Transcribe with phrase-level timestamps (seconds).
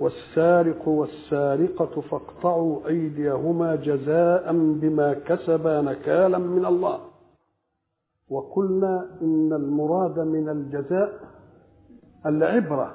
[0.00, 6.98] والسارق والسارقة فاقطعوا أيديهما جزاء بما كسبا نكالا من الله.
[8.30, 11.12] وقلنا إن المراد من الجزاء
[12.26, 12.92] العبرة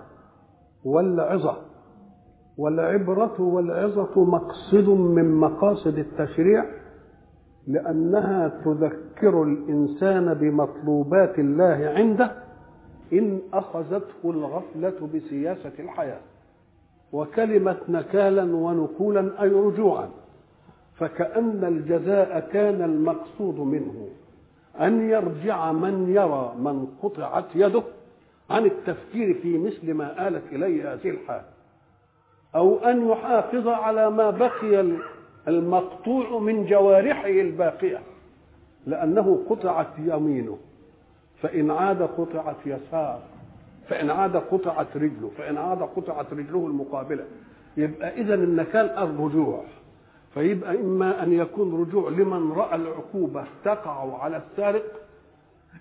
[0.86, 1.58] والعظة.
[2.58, 6.66] والعبرة والعظة مقصد من مقاصد التشريع
[7.68, 12.32] لأنها تذكر الإنسان بمطلوبات الله عنده
[13.14, 16.20] إن أخذته الغفلة بسياسة الحياة.
[17.16, 20.10] وكلمة نكالا ونكولا أي رجوعا
[20.96, 24.08] فكأن الجزاء كان المقصود منه.
[24.82, 27.84] أن يرجع من يرى من قطعت يده
[28.50, 31.42] عن التفكير في مثل ما آلت إليه هذه الحال.
[32.56, 34.86] أو أن يحافظ على ما بقي
[35.48, 38.00] المقطوع من جوارحه الباقية
[38.88, 40.58] لأنه قطعت يمينه.
[41.42, 43.20] فإن عاد قطعت يسار
[43.90, 47.26] فإن عاد قطعت رجله فإن عاد قطعت رجله المقابلة.
[47.78, 49.64] يبقى إذا النكال الرجوع
[50.34, 54.84] فيبقى إما أن يكون رجوع لمن رأى العقوبة تقع على السارق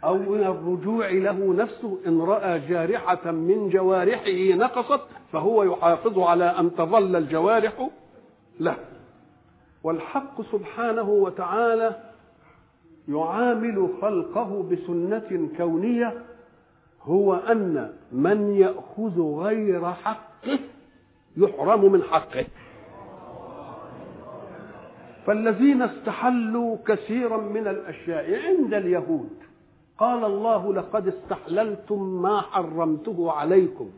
[0.05, 5.01] أو من الرجوع له نفسه إن رأى جارحة من جوارحه نقصت
[5.33, 7.89] فهو يحافظ على أن تظل الجوارح
[8.61, 8.77] له.
[9.85, 11.97] والحق سبحانه وتعالى
[13.09, 16.15] يعامل خلقه بسنة كونية
[17.05, 20.59] هو أن من يأخذ غير حقه
[21.37, 22.45] يحرم من حقه.
[25.27, 29.31] فالذين استحلوا كثيرا من الأشياء عند اليهود.
[29.99, 33.91] قال الله لقد استحللتم ما حرمته عليكم.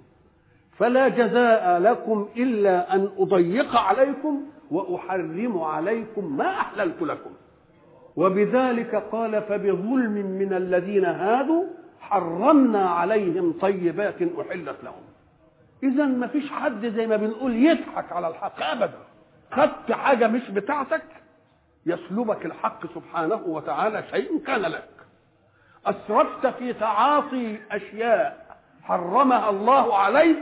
[0.79, 4.41] فلا جزاء لكم إلا أن أضيق عليكم
[4.71, 7.31] وأحرم عليكم ما أحللت لكم.
[8.17, 11.65] وبذلك قال فبظلم من الذين هادوا
[12.11, 15.03] حرمنا عليهم طيبات أحلت لهم.
[15.83, 18.99] اذا ما فيش حد زي ما بنقول يضحك على الحق ابدا.
[19.53, 21.03] خدت حاجة مش بتاعتك
[21.87, 24.89] يسلبك الحق سبحانه وتعالى شيء كان لك.
[25.87, 28.47] أسرفت في تعاطي أشياء
[28.83, 30.39] حرمها الله عليك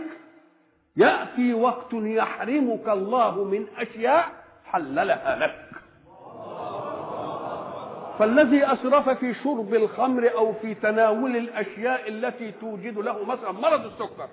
[0.96, 4.28] يأتي وقت يحرمك الله من أشياء
[4.64, 5.63] حللها لك.
[8.18, 14.28] فالذي أسرف في شرب الخمر أو في تناول الأشياء التي توجد له مثلا مرض السكر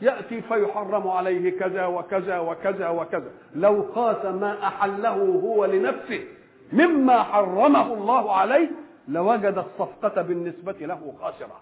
[0.00, 3.30] يأتي فيحرم عليه كذا وكذا وكذا وكذا.
[3.54, 6.24] لو قاس ما أحله هو لنفسه
[6.72, 8.70] مما حرمه الله عليه
[9.08, 11.60] لوجد الصفقة بالنسبة له خاسرة.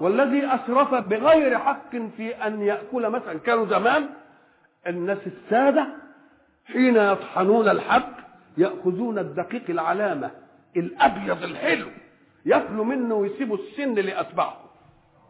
[0.00, 4.06] والذي أسرف بغير حق في أن يأكل مثلا كانوا زمان
[4.86, 5.86] الناس السادة
[6.72, 8.02] حين يطحنون الحب
[8.58, 10.30] يأخذون الدقيق العلامة
[10.76, 11.86] الأبيض الحلو
[12.46, 14.56] ياكلوا منه ويسيبوا السن لأتباعه.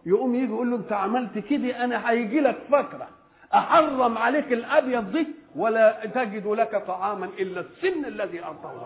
[0.06, 3.08] يقوم يجي يقول له أنت عملت كده أنا هيجي لك فتره
[3.54, 8.82] أحرم عليك الأبيض دي ولا تجد لك طعاما إلا السن الذي أرضاه.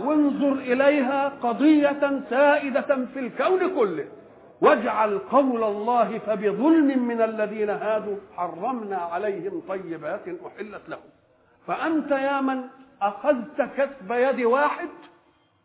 [0.00, 4.04] وانظر إليها قضية سائدة في الكون كله.
[4.60, 11.10] واجعل قول الله فبظلم من الذين هادوا حرمنا عليهم طيبات أحلت لهم.
[11.66, 12.62] فأنت يا من
[13.02, 14.88] أخذت كسب يد واحد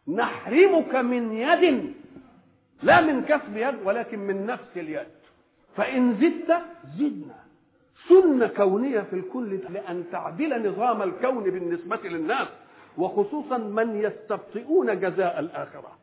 [0.07, 1.93] نحرمك من يد
[2.83, 5.07] لا من كسب يد ولكن من نفس اليد.
[5.75, 6.61] فإن زدت
[6.97, 7.39] زدنا.
[8.09, 12.47] سنه كونية في الكل لأن تعدل نظام الكون بالنسبة للناس
[12.97, 15.98] وخصوصا من يستبطئون جزاء الآخرة.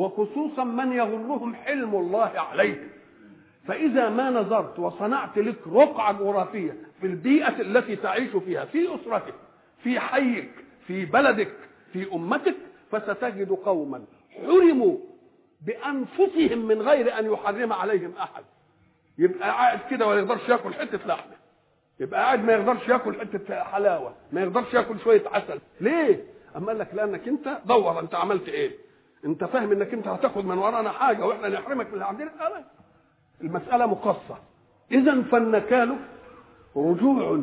[0.00, 2.80] وخصوصا من يغرهم حلم الله عليك
[3.66, 9.34] فإذا ما نظرت وصنعت لك رقعة جغرافية في البيئة التي تعيش فيها في أسرتك
[9.82, 10.50] في حيك
[10.86, 11.52] في بلدك
[11.92, 12.56] في أمتك
[12.92, 14.04] فستجد قوما
[14.36, 14.96] حرموا
[15.66, 18.44] بأنفسهم من غير أن يحرم عليهم أحد
[19.18, 21.32] يبقى قاعد كده ولا يقدرش ياكل حتة لحمة
[22.00, 26.24] يبقى قاعد ما يقدرش ياكل حتة حلاوة ما يقدرش ياكل شوية عسل ليه؟
[26.56, 28.89] أما قال لك لأنك أنت دور أنت عملت إيه؟
[29.24, 32.30] انت فاهم انك انت هتاخد من ورانا حاجة وإحنا نحرمك من اللي عندنا
[33.40, 34.38] المسألة مقصة.
[34.92, 35.96] اذا فالنكال
[36.76, 37.40] رجوع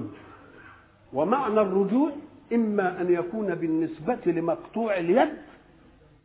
[1.13, 2.11] ومعنى الرجوع
[2.53, 5.29] إما أن يكون بالنسبة لمقطوع اليد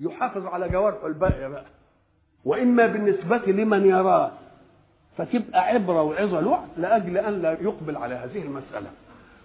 [0.01, 1.65] يحافظ على جوارحه الباقيه بقى
[2.45, 4.33] وإما بالنسبة لمن يراه.
[5.17, 8.91] فتبقى عبرة وعظة له لأجل أن لا يقبل على هذه المسألة.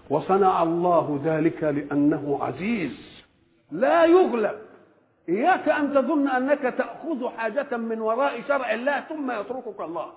[0.09, 3.24] وصنع الله ذلك لأنه عزيز.
[3.71, 4.67] لا يغلب.
[5.30, 10.14] إياك أن تظن أنك تأخذ حاجة من وراء شرع الله ثم يتركك الله.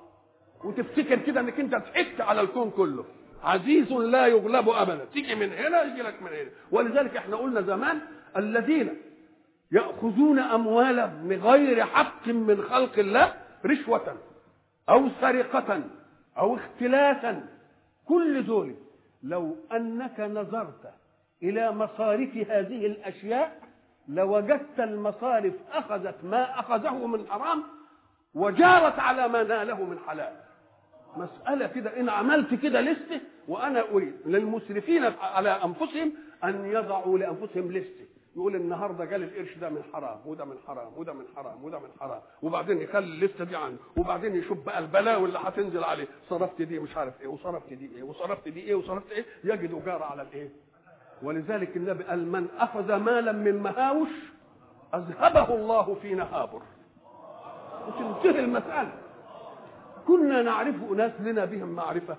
[0.64, 3.04] وتفتكر كده إنك أنت ضحكت على الكون كله.
[3.44, 5.04] عزيز لا يغلب ابدا.
[5.04, 6.50] تيجي من هنا يجي لك من هنا.
[6.70, 8.00] ولذلك إحنا قلنا زمان
[8.36, 8.96] الذين
[9.72, 13.34] يأخذون أموالهم بغير حق من خلق الله
[13.66, 14.16] رشوة
[14.88, 15.82] أو سرقة
[16.38, 17.48] أو اختلاسا
[18.04, 18.74] كل دول
[19.22, 20.92] لو أنك نظرت
[21.42, 23.69] إلى مصارف هذه الأشياء
[24.14, 27.62] لوجدت المصارف أخذت ما أخذه من حرام
[28.34, 30.32] وجارت على ما ناله من حلال.
[31.16, 36.12] مسألة كده إن عملت كده لستة وأنا أريد للمسرفين على أنفسهم
[36.44, 38.06] أن يضعوا لأنفسهم لستة.
[38.36, 41.88] يقول النهارده جالي القرش ده من حرام وده من حرام وده من حرام وده من
[42.00, 46.06] حرام وبعدين يخلي الليسته دي عنده وبعدين يشوف بقى البلاوي اللي هتنزل عليه.
[46.28, 50.02] صرفت دي مش عارف إيه وصرفت دي إيه وصرفت دي إيه وصرفت إيه؟ يجد جار
[50.02, 50.48] على الإيه؟
[51.22, 54.08] ولذلك النبي قال من أخذ مالا من مهاوش
[54.94, 56.62] أذهبه الله في نهابر
[57.88, 58.92] وتنتهي المساله
[60.06, 62.16] كنا نعرف أناس لنا بهم معرفة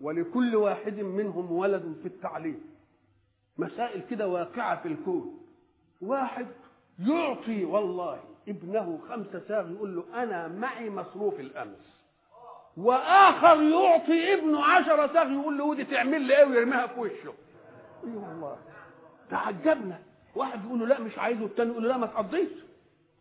[0.00, 2.60] ولكل واحد منهم ولد في التعليم.
[3.58, 5.38] مسائل كده واقعة في الكون.
[6.02, 6.46] واحد
[6.98, 11.98] يعطي والله ابنه خمسة ساغ يقول له أنا معي مصروف الأمس.
[12.76, 17.32] وآخر يعطي ابنه عشرة ساغ يقول له ودي تعمل لي إيه ويرميها في وشه.
[18.04, 18.58] أي والله؟
[19.30, 19.98] تعجبنا
[20.34, 22.48] واحد يقول له لا مش عايزه الثاني يقول له لا ما تقضيش.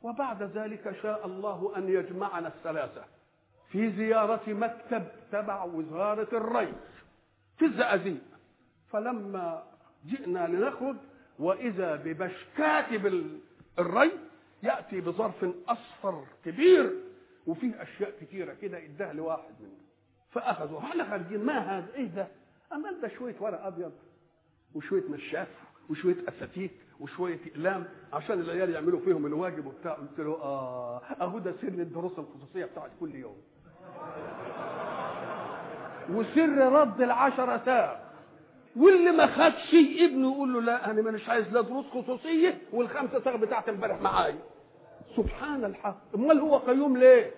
[0.02, 3.04] وبعد ذلك شاء الله أن يجمعنا الثلاثة
[3.72, 6.74] في زيارة مكتب تبع وزارة الري
[7.58, 8.22] في الزقازيق.
[8.92, 9.64] فلما
[10.06, 10.96] جئنا لنخرج
[11.40, 12.86] وإذا ببشكات
[13.80, 14.12] الري
[14.64, 16.94] يأتي بظرف أصفر كبير
[17.48, 19.88] وفيه أشياء كثيرة كده إداها لواحد منهم.
[20.32, 21.46] فأخذوا إحنا خارجين.
[21.46, 22.28] ما هذا؟ إيه ده؟
[22.74, 23.92] أمال ده شوية ورق أبيض.
[24.78, 25.48] وشوية نشاف
[25.90, 29.94] وشوية أساتيك وشوية أقلام عشان العيال يعملوا فيهم الواجب وبتاع.
[29.94, 33.36] قلت له آه أهو ده سر الدروس الخصوصية بتاعت كل يوم.
[36.10, 38.00] وسر رد العشرة ساعة
[38.76, 43.38] واللي ما خدش ابنه يقول له لا أنا مش عايز لا دروس خصوصية والخمسة ساعه
[43.38, 44.40] بتاعت امبارح معايا
[45.16, 45.98] سبحان الحق.
[46.16, 47.32] أمال هو قيوم ليه؟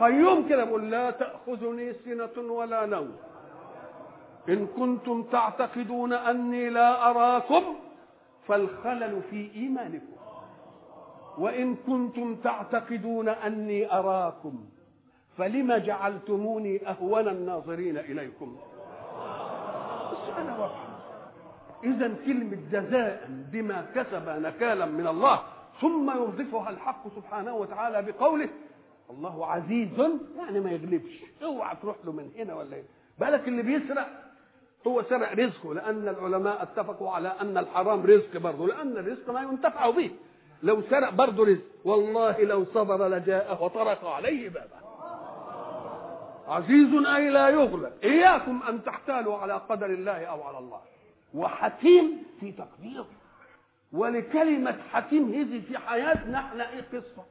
[0.00, 3.16] قيوم كده بيقول لا تأخذني سنة ولا نوم.
[4.48, 7.62] إن كنتم تعتقدون أني لا أراكم
[8.46, 10.12] فالخلل في إيمانكم.
[11.38, 14.64] وإن كنتم تعتقدون أني أراكم
[15.36, 18.56] فلم جعلتموني أهون الناظرين إليكم؟
[20.12, 20.92] السؤال واضحه
[21.84, 25.40] إذا كلمة جزاء بما كسب نكالا من الله
[25.80, 28.48] ثم يضيفها الحق سبحانه وتعالى بقوله
[29.10, 30.00] الله عزيز
[30.36, 31.22] يعني ما يغلبش.
[31.42, 32.84] اوعى تروح له من هنا ولا هنا.
[33.18, 34.21] بالك اللي بيسرق
[34.86, 39.90] هو سرق رزقه لأن العلماء اتفقوا على أن الحرام رزق برضه لأن الرزق ما ينتفع
[39.90, 40.10] به.
[40.62, 44.82] لو سرق برضه رزق والله لو صبر لجاءه وطرق عليه بابه.
[46.48, 47.92] عزيز أي لا يغلب.
[48.04, 50.80] إياكم أن تحتالوا على قدر الله أو على الله.
[51.34, 53.06] وحكيم في تقديره.
[53.92, 57.24] ولكلمة حكيم هذه في حياتنا إحنا إيه قصة.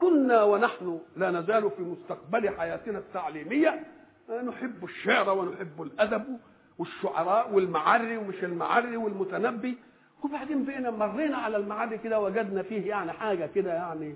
[0.00, 3.84] كنا ونحن لا نزال في مستقبل حياتنا التعليمية
[4.30, 6.38] نحب الشعر ونحب الأدب.
[6.78, 9.78] والشعراء والمعري ومش المعري والمتنبي.
[10.24, 14.14] وبعدين بقينا مرينا على المعري كده وجدنا فيه يعني حاجة كده يعني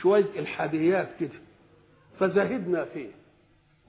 [0.00, 1.38] شوية إلحاديات كده.
[2.18, 3.10] فزهدنا فيه.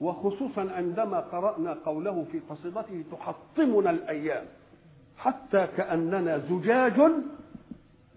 [0.00, 4.44] وخصوصا عندما قرأنا قوله في قصيدته تحطمنا الأيام.
[5.18, 7.00] حتى كأننا زجاج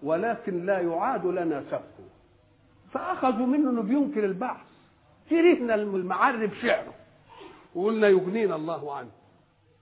[0.02, 2.04] ولكن لا يعاد لنا سفك
[2.92, 4.60] فأخذوا منه أنه بينكر البعث
[5.30, 6.94] كرهنا المعري بشعره.
[7.74, 9.08] وقلنا يغنينا الله عنه.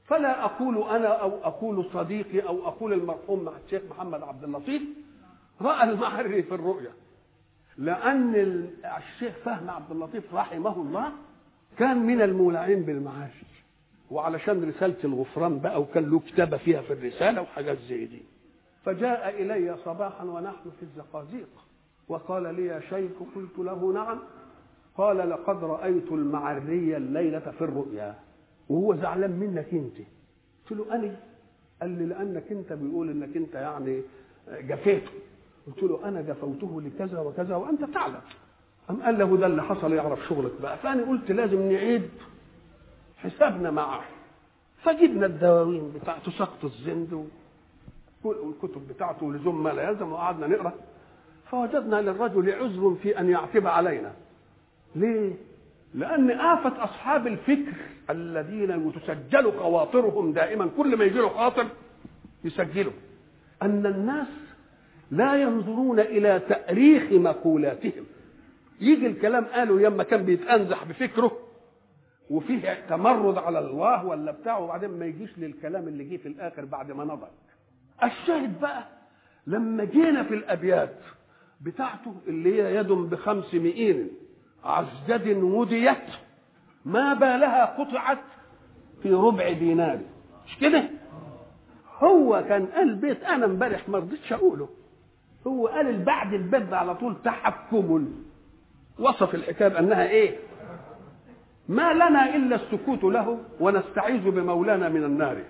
[0.06, 4.82] فلا أقول أنا أو أقول صديقي أو أقول المرحوم الشيخ محمد عبد اللطيف
[5.62, 6.90] رأى المعري في الرؤيا.
[7.78, 8.34] لأن
[8.96, 11.12] الشيخ فهم عبد اللطيف رحمه الله
[11.78, 13.46] كان من المولعين بالمعاشر
[14.10, 18.22] وعلشان رسالة الغفران بقى وكان له كتابة فيها في الرسالة وحاجات زي دي.
[18.84, 21.48] فجاء إلي صباحا ونحن في الزقازيق
[22.08, 24.18] وقال لي يا شيخ قلت له نعم.
[24.96, 28.14] قال لقد رأيت المعرية الليلة في الرؤيا.
[28.68, 29.96] وهو زعلان منك انت.
[30.70, 31.16] قلت له أنا؟
[31.80, 34.02] قال لي لأنك انت بيقول إنك انت يعني
[34.48, 35.10] جفيته.
[35.66, 38.20] قلت له أنا جفوته لكذا وكذا وأنت تعلم.
[38.90, 40.78] أم قال له ده اللي حصل يعرف شغلك بقى.
[40.78, 42.08] فأنا قلت لازم نعيد
[43.16, 44.04] حسابنا معه
[44.82, 47.28] فجبنا الدواوين بتاعته سقط الزند
[48.24, 50.72] والكتب بتاعته لزوم ما لا يلزم وقعدنا نقرأ.
[51.50, 54.12] فوجدنا للرجل عذر في أن يعتب علينا.
[54.96, 55.34] ليه؟
[55.96, 57.72] لأن آفة أصحاب الفكر
[58.10, 61.66] الذين تسجل خواطرهم دائما كل ما يجي له خاطر
[62.44, 62.92] يسجله.
[63.62, 64.26] أن الناس
[65.10, 68.04] لا ينظرون إلى تأريخ مقولاتهم.
[68.80, 71.38] يجي الكلام قالوا يما كان بيتأنزح بفكره
[72.30, 76.92] وفيه تمرد على الله ولا بتاعه وبعدين ما يجيش للكلام اللي جه في الآخر بعد
[76.92, 77.28] ما نضج.
[78.04, 78.84] الشاهد بقى
[79.46, 80.94] لما جينا في الأبيات
[81.60, 84.08] بتاعته اللي هي يد بخمس مئين.
[84.66, 85.96] عزجد وديت
[86.84, 88.18] ما بالها قطعت
[89.02, 89.98] في ربع دينار.
[90.46, 90.84] مش كده؟
[91.98, 94.68] هو كان قال بيت أنا امبارح ما رضيتش أقوله.
[95.46, 98.08] هو قال بعد البيت على طول تحكم.
[98.98, 100.38] وصف الحكاية بأنها إيه؟
[101.68, 105.42] ما لنا إلا السكوت له ونستعيذ بمولانا من النار.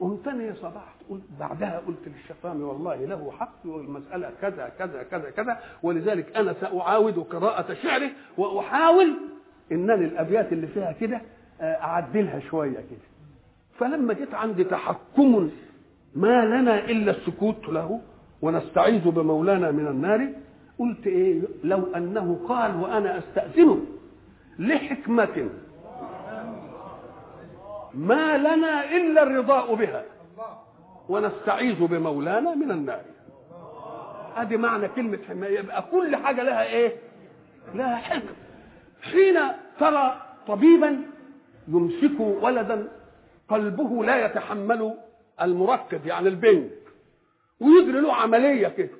[0.00, 5.58] قمت تاني صباحت قلت بعدها قلت للشفامي والله له حق والمسألة كذا كذا كذا كذا
[5.82, 9.14] ولذلك أنا سأعاود قراءة شعره وأحاول
[9.72, 11.20] إنني الأبيات اللي فيها كده
[11.60, 13.08] أعدلها شوية كده.
[13.78, 15.50] فلما جيت عندي تحكم
[16.14, 18.00] ما لنا إلا السكوت له
[18.42, 20.28] ونستعيذ بمولانا من النار
[20.78, 23.80] قلت إيه لو أنه قال وأنا أستأذنه
[24.58, 25.48] لحكمة
[27.94, 30.04] ما لنا إلا الرضاء بها.
[31.08, 33.00] ونستعيذ بمولانا من النار.
[34.36, 35.58] أدي معنى كلمة حماية.
[35.58, 36.96] يبقى كل حاجة لها إيه؟
[37.74, 38.34] لها حكم.
[39.02, 39.38] حين
[39.80, 41.02] ترى طبيبا
[41.68, 42.88] يمسك ولدا
[43.48, 44.94] قلبه لا يتحمل
[45.42, 46.70] المركب يعني البنج
[47.60, 48.90] ويجري له عملية كده.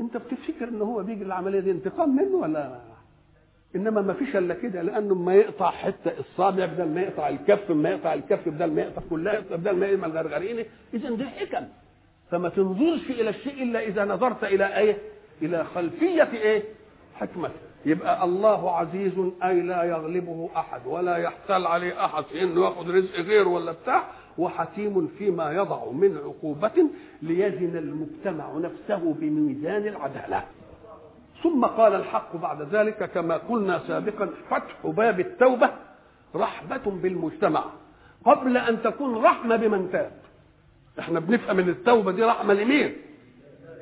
[0.00, 2.80] أنت بتفتكر إن هو بيجري العملية دي انتقام منه ولا؟
[3.76, 7.90] إنما ما فيش إلا كده لأنه ما يقطع حتة الصابع بدل ما يقطع الكف ما
[7.90, 11.66] يقطع الكف بدل ما يقطع كلها بدل ما يعمل غرغرينه اذا دي حكم.
[12.30, 14.96] فما تنظرش إلى الشيء إلا إذا نظرت إلى إيه؟
[15.42, 16.62] إلى خلفية إيه؟
[17.14, 17.54] حكمته
[17.86, 19.12] يبقى الله عزيز
[19.44, 24.04] أي لا يغلبه أحد ولا يحتال عليه أحد في إنه يأخذ رزق غيره ولا بتاع
[24.38, 26.86] وحكيم فيما يضع من عقوبة
[27.22, 30.44] ليزن المجتمع نفسه بميزان العدالة.
[31.42, 35.70] ثم قال الحق بعد ذلك كما قلنا سابقا فتح باب التوبة
[36.36, 37.64] رحمة بالمجتمع.
[38.24, 40.12] قبل أن تكون رحمة بمن تاب.
[40.98, 42.96] إحنا بنفهم إن التوبة دي رحمة لمين؟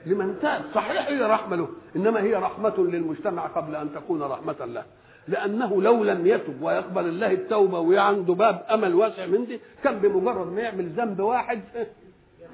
[0.06, 0.64] لمن تاب.
[0.74, 4.84] صحيح هي رحمة له إنما هي رحمة للمجتمع قبل أن تكون رحمة له.
[5.28, 10.52] لأنه لو لم يتب ويقبل الله التوبة وعنده باب أمل واسع من دي كان بمجرد
[10.52, 11.60] ما يعمل ذنب واحد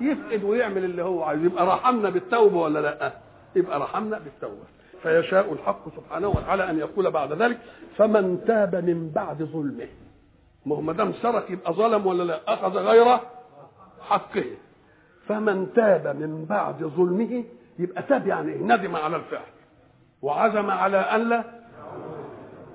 [0.00, 3.12] يفقد ويعمل اللي هو عايز يبقى رحمنا بالتوبة ولا لأ؟
[3.56, 4.74] يبقى رحمنا بالتوبة.
[5.04, 7.58] فيشاء الحق سبحانه وتعالى أن يقول بعد ذلك
[7.96, 9.88] فمن تاب من بعد ظلمه.
[10.66, 13.18] ما هو ما دام سرق يبقى ظلم ولا لا؟ أخذ غير
[14.00, 14.44] حقه.
[15.28, 17.44] فمن تاب من بعد ظلمه
[17.78, 19.46] يبقى تاب يعني إيه؟ ندم على الفعل.
[20.23, 21.44] وعزم على الا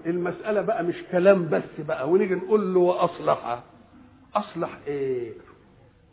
[0.06, 2.10] المسألة بقى مش كلام بس بقى.
[2.10, 3.60] ونيجي نقول له وأصلح
[4.36, 5.34] أصلح إيه؟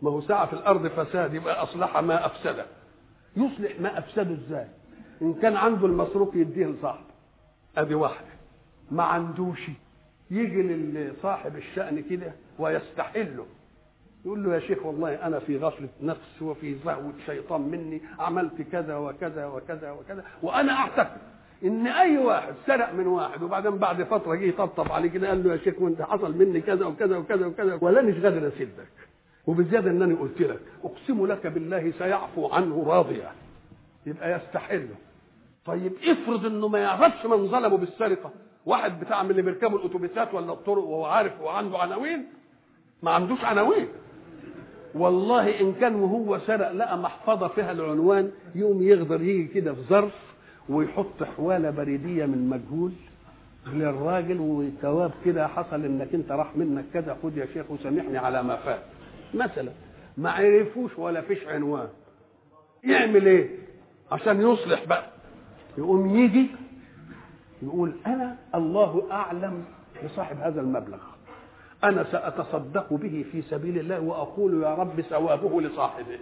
[0.03, 2.65] ما هو ساعة في الأرض فساد يبقى أصلح ما أفسده
[3.37, 4.67] يصلح ما أفسده إزاي؟
[5.23, 7.07] إن كان عنده المسروق يديه لصاحبه
[7.77, 8.27] ادي واحدة
[8.91, 9.61] ما عندوش.
[10.31, 13.47] يجي لصاحب الشأن كده ويستحله.
[14.25, 18.01] يقول له يا شيخ والله أنا في غفلة نفس وفي زهوه شيطان مني.
[18.19, 20.25] عملت كذا وكذا وكذا وكذا.
[20.43, 21.19] وأنا أعتقد
[21.65, 25.53] إن أي واحد سرق من واحد وبعدين بعد فترة جه يطبطب عليه كده قال له
[25.53, 27.79] يا شيخ وأنت حصل مني كذا وكذا وكذا وكذا.
[27.81, 28.89] ولانش قادر أسدك.
[29.47, 33.31] وبالزياده إنني قلت لك أقسم لك بالله سيعفو عنه راضيا.
[34.07, 34.95] يبقى يستحله
[35.67, 38.31] طيب افرض إنه ما يعرفش من ظلمه بالسرقة.
[38.67, 42.25] واحد بتاع من اللي بيركبوا الأتوبيسات ولا الطرق وهو عارف وعنده عناوين
[43.03, 43.89] ما عندوش عناوين.
[44.95, 50.13] والله إن كان وهو سرق لقى محفظة فيها العنوان يقوم يقدر يجي كده في ظرف
[50.69, 52.93] ويحط حواله بريدية من مجهول
[53.67, 58.57] للراجل وثواب كده حصل إنك أنت راح منك كذا خد يا شيخ وسامحني على ما
[58.57, 58.83] فات.
[59.35, 59.73] مثلا
[60.17, 61.89] ما عرفوش ولا فيش عنوان.
[62.85, 63.66] يعمل إيه؟
[64.13, 65.07] عشان يصلح بقى.
[65.79, 66.51] يقوم يجي
[67.63, 69.65] يقول أنا الله أعلم
[70.05, 70.99] بصاحب هذا المبلغ.
[71.85, 76.19] أنا سأتصدق به في سبيل الله وأقول يا رب ثوابه لصاحبه.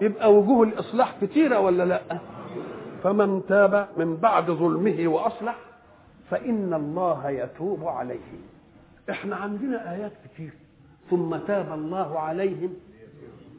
[0.00, 2.18] يبقى وجوه الإصلاح كثيره ولا لأ؟
[3.02, 5.56] فمن تاب من بعد ظلمه وأصلح
[6.30, 8.30] فإن الله يتوب عليه.
[9.10, 10.52] إحنا عندنا آيات كتير.
[11.10, 12.74] ثم تاب الله عليهم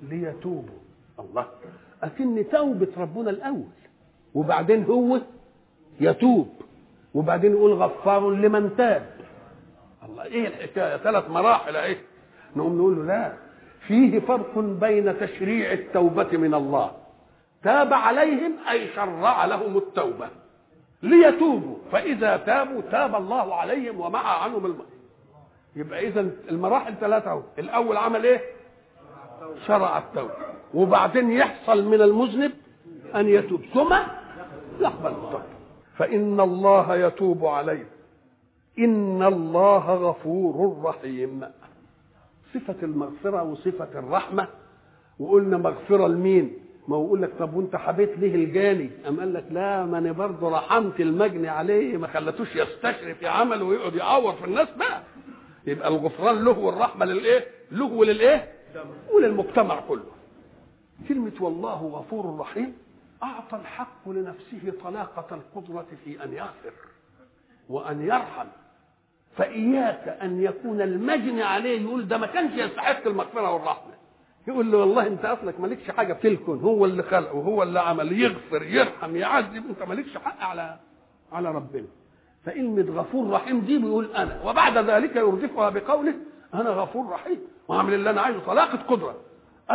[0.09, 0.79] ليتوبوا.
[1.19, 1.45] الله.
[2.03, 3.67] أكن توبة ربنا الأول
[4.33, 5.21] وبعدين هو
[5.99, 6.49] يتوب
[7.13, 9.05] وبعدين يقول غفار لمن تاب.
[10.09, 11.97] الله إيه الحكاية؟ ثلاث مراحل اهي
[12.55, 13.33] نقوم نقول له لا
[13.87, 16.91] فيه فرق بين تشريع التوبة من الله.
[17.63, 20.29] تاب عليهم أي شرع لهم التوبة.
[21.03, 24.79] ليتوبوا فإذا تابوا تاب الله عليهم ومع عنهم الم...
[25.75, 27.41] يبقى إذا المراحل ثلاثة أهو.
[27.59, 28.41] الأول عمل إيه؟
[29.67, 30.50] شرع التوبة.
[30.73, 32.51] وبعدين يحصل من المذنب
[33.15, 33.93] أن يتوب ثم
[34.81, 35.43] يقبل التوبة
[35.97, 37.85] فإن الله يتوب عليه
[38.79, 41.41] إن الله غفور رحيم
[42.53, 44.47] صفة المغفرة وصفة الرحمة
[45.19, 46.53] وقلنا مغفرة لمين؟
[46.87, 50.11] ما هو يقول لك طب وانت حبيت ليه الجاني؟ أم قال لك لا ما أنا
[50.11, 55.01] برضه رحمت المجني عليه ما خلتوش يستشرف عمله ويقعد يعور في الناس بقى
[55.67, 58.51] يبقى الغفران له والرحمة للإيه؟ له وللإيه؟
[59.15, 60.03] وللمجتمع كله.
[61.09, 62.73] كلمة والله غفور رحيم
[63.23, 66.73] أعطى الحق لنفسه طلاقة القدرة في أن يغفر
[67.69, 68.47] وأن يرحم.
[69.37, 73.91] فإياك أن يكون المجني عليه يقول ده ما كانش يستحق المغفرة والرحمة.
[74.47, 78.19] يقول له والله أنت أصلك مالكش حاجة في الكون هو اللي خلقه وهو اللي عمل
[78.21, 80.79] يغفر يرحم يعذب أنت مالكش حق على
[81.31, 81.87] على ربنا.
[82.45, 86.13] فكلمة غفور رحيم دي بيقول أنا وبعد ذلك يردفها بقوله
[86.53, 89.15] أنا غفور رحيم وأعمل اللي أنا عايزه طلاقة قدرة.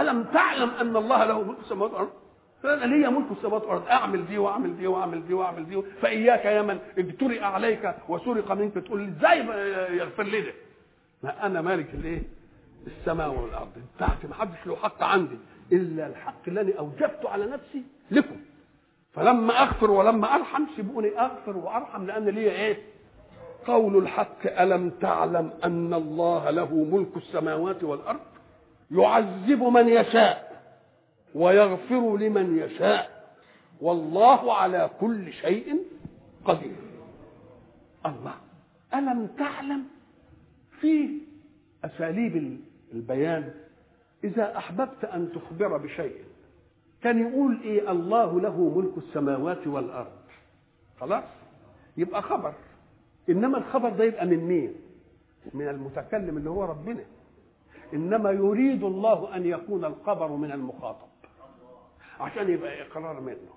[0.00, 2.10] ألم تعلم أن الله له ملك السماوات والأرض؟
[2.62, 3.88] فانا ليا ملك السماوات والأرض.
[3.88, 5.82] أعمل دي وأعمل دي وأعمل دي وأعمل دي.
[6.02, 8.74] فإياك يا من اجترئ عليك وسرق منك.
[8.74, 9.38] تقول لي إزاي
[9.96, 10.52] يغفر لي ده؟
[11.22, 12.22] ما أنا مالك الإيه؟
[12.86, 13.72] السماء والأرض.
[13.96, 15.38] بتاعتي ما حدش له حق عندي
[15.72, 18.36] إلا الحق الذي اوجبته على نفسي لكم.
[19.12, 22.78] فلما أغفر ولما أرحم سيبوني أغفر وأرحم لأن لي إيه؟
[23.66, 24.60] قول الحق.
[24.60, 28.20] ألم تعلم أن الله له ملك السماوات والأرض؟
[28.90, 30.62] يعذب من يشاء
[31.34, 33.16] ويغفر لمن يشاء.
[33.80, 35.76] والله على كل شيء
[36.44, 36.76] قدير.
[38.06, 38.34] الله
[38.94, 39.84] ألم تعلم
[40.80, 41.08] في
[41.84, 42.60] أساليب
[42.92, 43.54] البيان
[44.24, 46.16] إذا أحببت أن تخبر بشيء؟
[47.02, 50.12] كان يقول إيه؟ الله له ملك السماوات والأرض.
[51.00, 51.24] خلاص؟
[51.96, 52.54] يبقى خبر.
[53.28, 54.74] إنما الخبر ده يبقى من مين؟
[55.54, 57.04] من المتكلم اللي هو ربنا.
[57.94, 61.06] إنما يريد الله أن يكون الخبر من المخاطب.
[62.20, 63.56] عشان يبقى إقرار منه.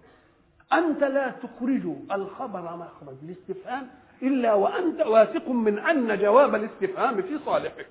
[0.73, 3.87] أنت لا تخرج الخبر مخرج الاستفهام
[4.21, 7.87] إلا وأنت واثق من أن جواب الاستفهام في صالحك.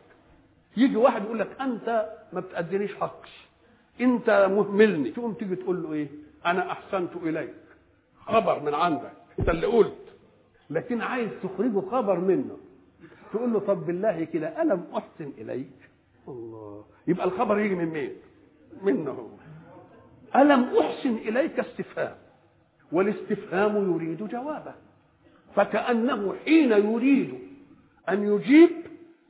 [0.77, 3.29] يجي واحد يقول لك أنت ما بتأدينيش حقي
[4.01, 5.11] أنت مهملني.
[5.11, 6.09] تقوم تيجي تقول له إيه؟
[6.47, 7.55] أنا أحسنت إليك.
[8.21, 9.13] خبر من عندك.
[9.39, 9.95] أنت اللي قلت.
[10.71, 12.57] لكن عايز تخرجه خبر منه.
[13.33, 15.78] تقول له طب بالله كده الم احسن إليك.
[16.31, 16.85] الله.
[17.07, 18.13] يبقى الخبر يجي من مين؟
[18.83, 19.27] منه هو
[20.41, 22.15] ألم أحسن إليك استفهام؟
[22.93, 24.75] والاستفهام يريد جوابه.
[25.57, 27.39] فكأنه حين يريد
[28.09, 28.71] أن يجيب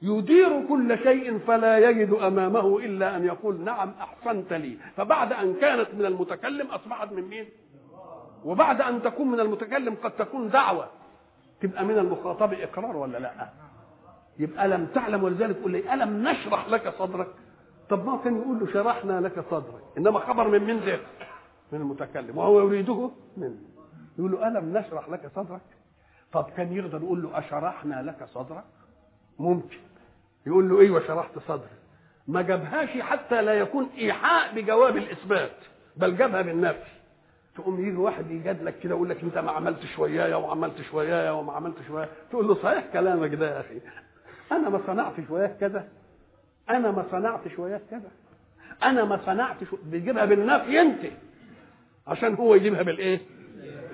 [0.02, 4.76] يدير كل شيء فلا يجد أمامه إلا أن يقول نعم أحسنت لي.
[4.96, 7.44] فبعد أن كانت من المتكلم أصبحت من مين؟
[8.44, 10.90] وبعد أن تكون من المتكلم قد تكون دعوة.
[11.60, 13.50] تبقى من المخاطب إقرار ولا لا؟
[14.38, 17.28] يبقى ألم تعلم ولذلك يقول لي ألم نشرح لك صدرك؟
[17.88, 19.82] طب ما كان يقول له شرحنا لك صدرك.
[19.98, 20.98] إنما خبر من من ده
[21.72, 22.38] من المتكلم.
[22.38, 23.56] وهو يريده منه
[24.18, 25.60] يقول له ألم نشرح لك صدرك؟
[26.32, 28.64] طب كان يقدر يقول له أشرحنا لك صدرك؟
[29.38, 29.78] ممكن.
[30.46, 31.68] يقول له إيوه شرحت صدري.
[32.28, 35.56] ما جابهاش حتى لا يكون إيحاء بجواب الإثبات
[35.96, 36.90] بل جابها بالنفي.
[37.56, 41.90] تقوم يجي واحد يجادلك كده يقول لك أنت ما عملتش ويايا وعملتش ويايا وما عملتش
[41.90, 43.80] ويايا تقول له صحيح كلامك ده يا أخي.
[44.52, 45.88] أنا ما صنعتش وياك كذا.
[46.70, 48.10] أنا ما صنعتش وياك كذا.
[48.82, 51.00] أنا ما صنعتش بيجيبها بالنفي انت
[52.06, 53.20] عشان هو يجيبها بالإيه؟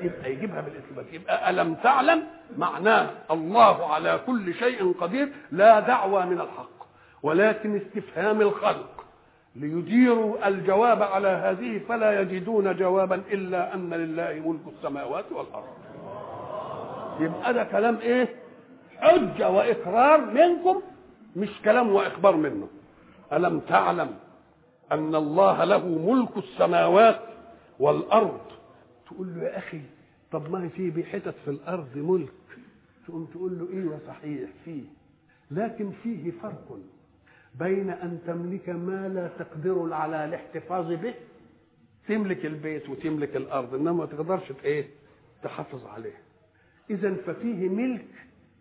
[0.00, 1.12] يبقى يجيبها بالإثبات.
[1.12, 2.22] يبقى ألم تعلم
[2.56, 6.84] معناه الله على كل شيء قدير لا دعوى من الحق
[7.22, 9.04] ولكن استفهام الخلق
[9.56, 15.74] ليديروا الجواب على هذه فلا يجدون جوابا إلا أن لله ملك السماوات والأرض.
[17.20, 18.28] يبقى ده كلام إيه؟
[19.04, 20.82] حجة وإقرار منكم
[21.36, 22.68] مش كلام وإخبار منه.
[23.32, 24.16] ألم تعلم
[24.92, 27.20] أن الله له ملك السماوات
[27.78, 28.40] والأرض؟
[29.06, 29.80] تقول له يا أخي
[30.32, 32.32] طب ما في بحتت في الأرض ملك.
[33.08, 34.82] تقوم تقول له إيوه صحيح فيه.
[35.50, 36.78] لكن فيه فرق
[37.58, 41.14] بين أن تملك ما لا تقدر على الاحتفاظ به
[42.08, 44.86] تملك البيت وتملك الأرض إنما ما تقدرش إيه؟
[45.42, 46.16] تحافظ عليه.
[46.90, 48.06] اذا ففيه ملك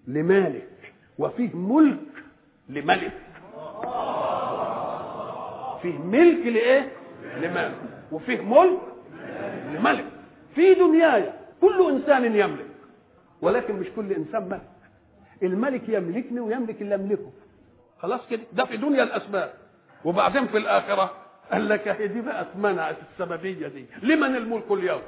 [0.07, 0.67] لمالك
[1.17, 1.99] وفيه ملك
[2.69, 3.11] لملك.
[5.81, 6.91] فيه ملك لإيه؟
[7.41, 7.75] لمالك.
[8.11, 8.79] وفيه ملك
[9.73, 10.05] لملك.
[10.55, 12.65] في دنياي كل إنسان يملك
[13.41, 14.61] ولكن مش كل إنسان ملك.
[15.43, 17.31] الملك يملكني ويملك اللي أملكه.
[17.99, 19.53] خلاص كده؟ ده في دنيا الأسباب.
[20.05, 21.11] وبعدين في الآخرة
[21.51, 25.01] قال لك هي دي بقى اتمنعت السببية دي؟ لمن الملك اليوم؟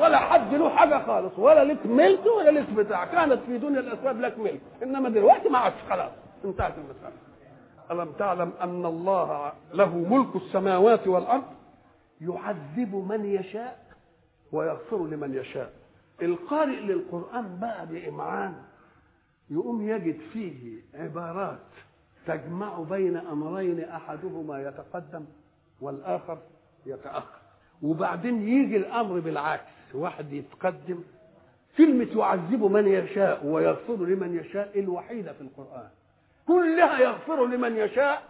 [0.00, 3.04] ولا حد له حاجة خالص ولا لك ملك ولا لك بتاع.
[3.04, 4.60] كانت في دنيا الأسباب لك ملك.
[4.82, 6.12] إنما دلوقتي ما عادش خلاص
[6.44, 7.16] انتهت المسألة.
[7.90, 11.44] ألم تعلم أن الله له ملك السماوات والأرض؟
[12.20, 13.84] يعذب من يشاء
[14.52, 15.72] ويغفر لمن يشاء.
[16.22, 18.54] القارئ للقرآن بقى بإمعان.
[19.50, 21.58] يقوم يجد فيه عبارات
[22.26, 25.24] تجمع بين أمرين أحدهما يتقدم
[25.80, 26.38] والآخر
[26.86, 27.38] يتأخر.
[27.82, 29.74] وبعدين يجي الأمر بالعكس.
[29.94, 31.00] واحد يتقدم
[31.78, 35.88] كلمة يعذب من يشاء ويغفر لمن يشاء الوحيدة في القرآن.
[36.46, 38.22] كلها يغفر لمن يشاء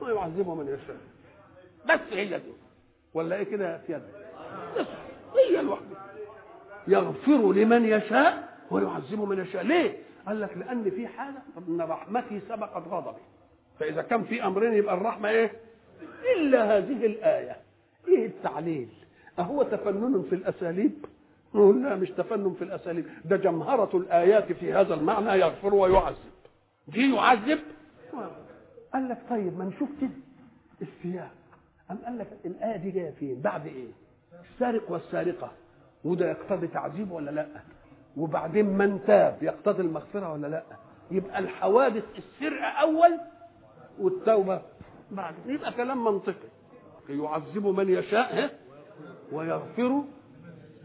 [0.00, 0.96] ويعذب من يشاء.
[1.88, 2.52] بس هي دي.
[3.14, 4.04] ولا إيه كده يا سيادة
[5.36, 5.96] هي الوحدة.
[6.88, 9.62] يغفر لمن يشاء ويعذب من يشاء.
[9.62, 13.20] ليه؟ قال لك لأن في حالة أن رحمتي سبقت غضبي.
[13.78, 15.52] فإذا كان في أمرين يبقى الرحمة إيه؟
[16.36, 17.56] إلا هذه الآية.
[18.08, 18.88] إيه التعليل؟
[19.40, 21.04] أهو تفنن في الأساليب
[21.54, 26.16] نقول لا مش تفنن في الأساليب ده جمهرة الآيات في هذا المعنى يغفر ويعذب
[26.88, 27.58] دي يعذب
[28.92, 30.10] قال لك طيب ما نشوف كده
[30.82, 31.30] السياق
[31.90, 33.86] أم قال لك الآية دي جاية فين؟ بعد إيه؟
[34.54, 35.50] السارق والسارقة
[36.04, 37.46] وده يقتضي تعذيب ولا لأ؟
[38.16, 40.62] وبعدين من تاب يقتضي المغفرة ولا لأ؟
[41.10, 43.18] يبقى الحوادث السرقة أول
[44.00, 44.62] والتوبة
[45.10, 46.48] بعد يبقى كلام منطقي
[47.08, 48.59] يعذب من يشاء؟
[49.32, 50.02] ويغفر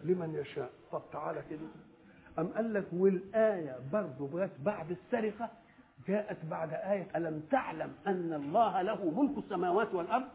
[0.03, 0.69] لمن يشاء.
[0.91, 1.59] طب تعالى كده.
[2.39, 5.49] أم قال لك والآية برضه جت بعد السرقة؟
[6.07, 10.25] جاءت بعد آية ألم تعلم أن الله له ملك السماوات والأرض؟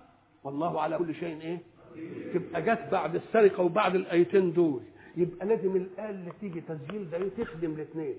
[0.44, 1.58] والله على كل شيء إيه؟
[2.34, 4.82] تبقى جت بعد السرقة وبعد الآيتين دول.
[5.16, 8.16] يبقى لازم الآية اللي تيجي تسجيل ده تخدم الاثنين.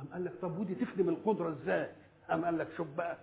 [0.00, 1.88] أم قال لك طب ودي تخدم القدرة إزاي؟
[2.32, 3.16] أم قال لك شوف بقى.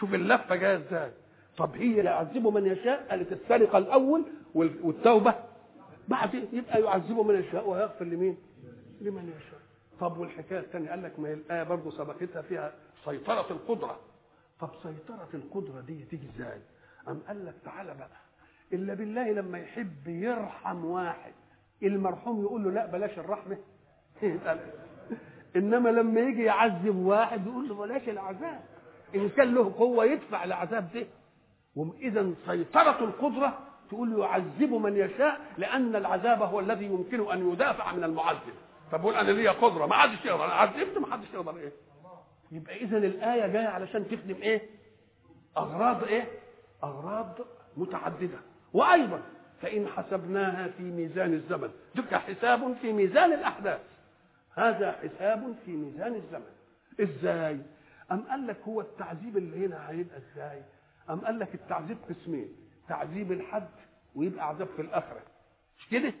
[0.00, 1.10] شوف اللفة جاية إزاي.
[1.58, 5.34] طب هي يعذب من يشاء؟ قالت السرقة الأول والتوبة
[6.08, 8.36] بعد يبقى يعذب من يشاء ويغفر لمين؟
[9.00, 9.60] لمن يشاء.
[10.00, 12.72] طب والحكاية الثانية قال لك ما هي الآية برضه سبقتها فيها
[13.04, 14.00] سيطرة القدرة.
[14.60, 16.60] طب سيطرة القدرة دي تيجي إزاي؟
[17.08, 18.18] أم قال لك تعالى بقى
[18.72, 21.32] إلا بالله لما يحب يرحم واحد
[21.82, 23.58] المرحوم يقول له لا بلاش الرحمة.
[25.56, 28.60] إنما لما يجي يعذب واحد يقول له بلاش العذاب.
[29.14, 31.06] إن كان له قوة يدفع العذاب ده.
[31.76, 38.04] وإذا سيطرة القدرة تقول يعذب من يشاء لأن العذاب هو الذي يمكن أن يدافع من
[38.04, 38.54] المعذب.
[38.92, 40.44] فبقول أنا ليا قدرة ما حدش يقدر.
[40.44, 41.56] أنا عذبت ما حدش يقدر.
[41.56, 41.72] إيه؟
[42.52, 44.62] يبقى اذا الآية جاية علشان تخدم إيه؟
[45.56, 46.24] أغراض إيه؟
[46.84, 47.38] أغراض
[47.76, 48.38] متعددة.
[48.72, 49.20] وأيضا
[49.62, 51.70] فإن حسبناها في ميزان الزمن.
[51.94, 53.80] دك حساب في ميزان الأحداث.
[54.54, 56.52] هذا حساب في ميزان الزمن.
[57.00, 57.58] إزاي؟
[58.12, 60.62] أم قال لك هو التعذيب اللي هنا هيبقى إزاي؟
[61.10, 62.48] أم قال لك التعذيب قسمين؟
[62.88, 63.68] تعذيب الحد
[64.14, 65.20] ويبقى عذاب في الآخرة.
[65.78, 66.12] مش كده؟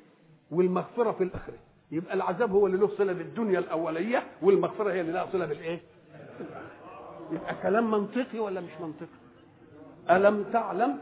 [0.50, 1.58] والمغفرة في الآخرة.
[1.90, 5.80] يبقى العذاب هو اللي له صلة بالدنيا الأولية والمغفرة هي اللي لها صلة بالإيه؟
[7.32, 9.18] يبقى كلام منطقي ولا مش منطقي؟
[10.10, 10.98] ألم تعلم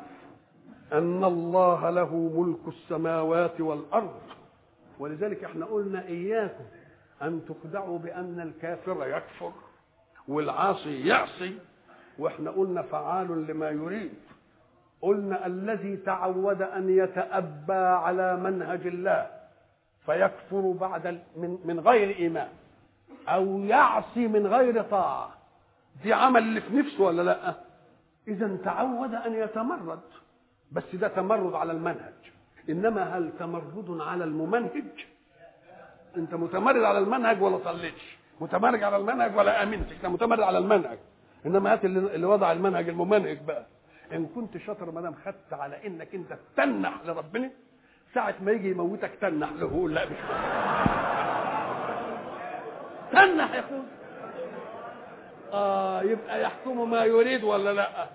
[0.93, 4.21] أن الله له ملك السماوات والأرض؟
[4.99, 6.65] ولذلك إحنا قلنا إياكم
[7.23, 9.53] أن تخدعوا بأن الكافر يكفر
[10.29, 11.59] والعاصي يعصي
[12.19, 14.15] وإحنا قلنا فعال لما يريد.
[15.03, 19.27] قلنا الذي تعود أن يتأبى على منهج الله
[20.07, 21.07] فيكفر بعد
[21.37, 22.49] من من غير إيمان
[23.29, 25.31] أو يعصي من غير طاعة.
[26.03, 27.55] دي عمل اللي في نفسه ولا لأ؟
[28.29, 30.01] اذا تعود أن يتمرد.
[30.73, 32.13] بس ده تمرد على المنهج.
[32.71, 35.07] إنما هل تمرد على الممنهج؟
[36.17, 40.99] أنت متمرد على المنهج ولا صليتش؟ متمرد على المنهج ولا آمنتش؟ أنت متمرد على المنهج.
[41.47, 43.67] إنما هات اللي وضع المنهج الممنهج بقى.
[44.12, 47.51] إن كنت شاطر ما دام خدت على إنك أنت تنح لربنا
[48.14, 50.05] ساعة ما يجي يموتك تنح له لا.
[50.05, 50.16] مش
[53.12, 53.83] تنح يا أخوي.
[55.53, 58.07] آه يبقى يحكم ما يريد ولا لا؟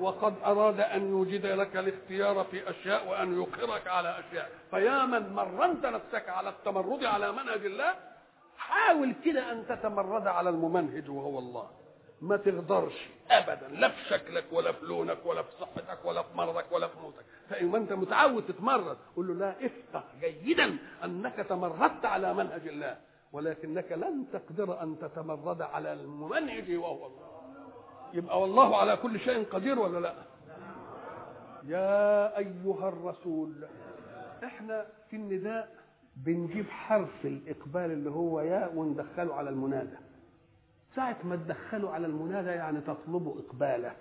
[0.00, 4.50] وقد أراد أن يوجد لك الاختيار في أشياء وأن يقرك على أشياء.
[4.70, 7.94] فيا من مرنت نفسك على التمرد على منهج الله
[8.58, 11.70] حاول كده أن تتمرد على الممنهج وهو الله.
[12.22, 16.72] ما تقدرش ابدا لا في شكلك ولا في لونك ولا في صحتك ولا في مرضك
[16.72, 17.24] ولا في موتك.
[17.50, 22.96] فإن انت متعود تتمرد قول له لا افقه جيدا أنك تمردت على منهج الله
[23.32, 27.30] ولكنك لن تقدر أن تتمرد على الممنهج وهو الله.
[28.14, 30.14] يبقى والله على كل شيء قدير ولا لا؟
[31.66, 33.66] يا أيها الرسول
[34.44, 35.74] إحنا في النداء
[36.16, 39.96] بنجيب حرف الإقبال اللي هو يا وندخله على المنادى.
[40.96, 43.92] ساعة ما تدخله على المنادى يعني تطلب إقباله.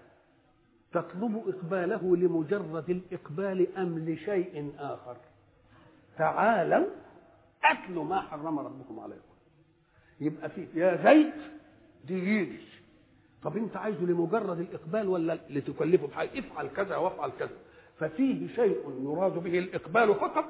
[0.93, 5.17] تطلب إقباله لمجرد الإقبال أم لشيء آخر.
[6.17, 6.85] تعالوا
[7.63, 9.33] اتلوا ما حرم ربكم عليكم.
[10.19, 11.33] يبقى في يا زيد
[12.05, 12.59] دي يجي.
[13.43, 17.57] طب أنت عايزه لمجرد الإقبال ولا لتكلفه بحاجة؟ افعل كذا وافعل كذا.
[17.99, 20.49] ففيه شيء يراد به الإقبال فقط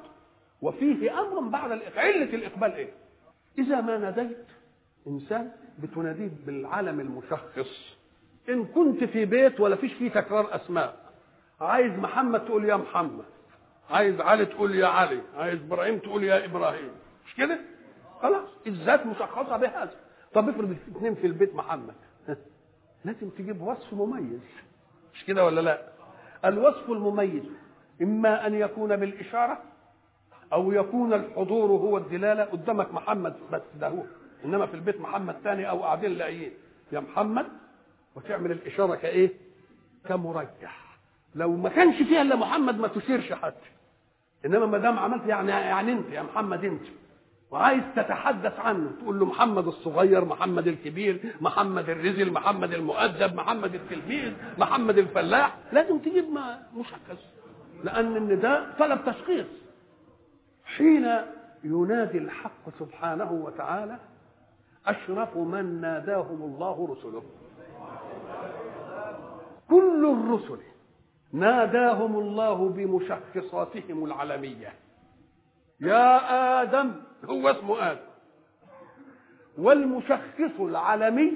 [0.62, 1.72] وفيه أمر بعد.
[1.96, 2.90] علة الإقبال إيه؟
[3.58, 4.46] إذا ما ناديت
[5.06, 7.96] إنسان بتناديه بالعلم المشخص.
[8.48, 11.04] إن كنت في بيت ولا فيش فيه تكرار أسماء.
[11.60, 13.24] عايز محمد تقول يا محمد.
[13.90, 15.20] عايز علي تقول يا علي.
[15.36, 16.90] عايز إبراهيم تقول يا إبراهيم.
[17.26, 17.58] مش كده؟
[18.22, 19.94] خلاص الذات مشخصة بهذا.
[20.34, 21.94] طب افرض اثنين في البيت محمد.
[23.04, 24.40] لازم تجيب وصف مميز.
[25.14, 25.82] مش كده ولا لا؟
[26.44, 27.44] الوصف المميز
[28.02, 29.58] إما أن يكون بالإشارة
[30.52, 34.02] أو يكون الحضور هو الدلالة قدامك محمد بس ده هو.
[34.44, 36.52] إنما في البيت محمد ثاني أو قاعدين لاقيين
[36.92, 37.46] يا محمد
[38.14, 39.30] وتعمل الإشارة كإيه؟
[40.08, 40.98] كمرجح.
[41.34, 43.68] لو ما كانش فيها إلا محمد ما تشيرش حتى
[44.46, 46.82] إنما ما دام عملت يعني يعني أنت يا محمد أنت.
[47.50, 54.32] وعايز تتحدث عنه تقول له محمد الصغير محمد الكبير محمد الرزل محمد المؤدب محمد التلميذ
[54.58, 55.56] محمد الفلاح.
[55.72, 57.24] لازم تجيب ما مشخص.
[57.84, 59.46] لأن النداء طلب تشخيص.
[60.64, 61.10] حين
[61.64, 63.98] ينادي الحق سبحانه وتعالى
[64.86, 67.22] أشرف من ناداهم الله رسله.
[69.70, 70.62] كل الرسل
[71.32, 74.72] ناداهم الله بمشخصاتهم العلمية.
[75.80, 76.92] يا آدم
[77.24, 78.00] هو اسمه آدم.
[79.58, 81.32] والمشخص العلمي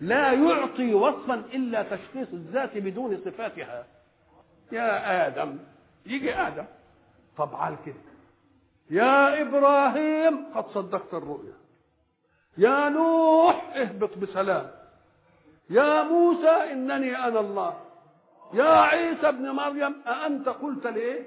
[0.00, 3.86] لا يعطي وصفا إلا تشخيص الذات بدون صفاتها.
[4.72, 5.58] يا آدم
[6.06, 6.64] يجي آدم.
[7.36, 7.94] طبعا كده
[8.90, 11.63] يا إبراهيم قد صدقت الرؤيا.
[12.58, 14.70] يا نوح اهبط بسلام.
[15.70, 17.74] يا موسى إنني أنا الله.
[18.54, 21.22] يا عيسى ابن مريم أأنت قلت لإيه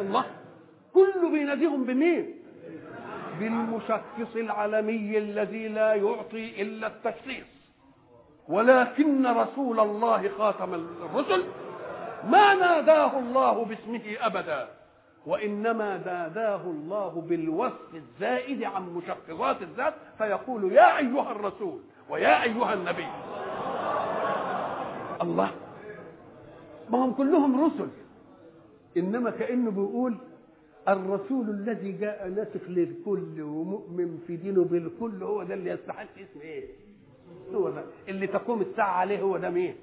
[0.00, 0.24] الله.
[0.94, 2.34] كله بيناديهم بمين؟
[3.40, 7.46] بالمشخص العالمي الذي لا يعطي إلا التشخيص.
[8.48, 11.44] ولكن رسول الله خاتم الرسل.
[12.24, 14.68] ما ناداه الله باسمه أبدا.
[15.26, 21.80] وإنما ناداه الله بالوصف الزائد عن مشخصات الذات فيقول يا أيها الرسول
[22.10, 23.06] ويا أيها النبي
[25.22, 25.50] الله
[26.90, 27.88] ما هم كلهم رسل
[28.96, 30.14] إنما كأنه بيقول
[30.88, 36.64] الرسول الذي جاء ناسخ للكل ومؤمن في دينه بالكل هو ده اللي يستحق اسم إيه؟
[37.54, 39.74] هو ده اللي تقوم الساعة عليه هو ده مين؟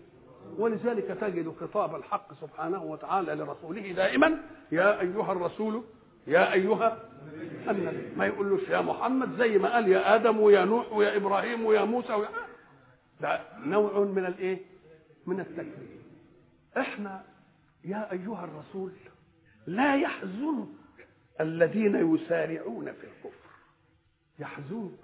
[0.57, 4.38] ولذلك تجد خطاب الحق سبحانه وتعالى لرسوله دائما
[4.71, 5.83] يا أيها الرسول
[6.27, 7.09] يا أيها
[7.69, 8.15] النبي.
[8.17, 12.13] ما يقولوش يا محمد زي ما قال يا آدم ويا نوح ويا إبراهيم ويا موسى
[12.13, 12.29] ويا
[13.21, 14.59] ده نوع من الإيه؟
[15.25, 15.99] من التكليف
[16.77, 17.23] إحنا
[17.85, 18.91] يا أيها الرسول
[19.67, 20.67] لا يحزنك
[21.41, 23.49] الذين يسارعون في الكفر.
[24.39, 24.99] يحزنك